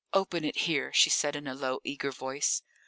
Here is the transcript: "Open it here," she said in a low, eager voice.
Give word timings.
"Open 0.13 0.43
it 0.43 0.57
here," 0.61 0.91
she 0.93 1.11
said 1.11 1.35
in 1.35 1.45
a 1.45 1.53
low, 1.53 1.79
eager 1.83 2.11
voice. 2.11 2.63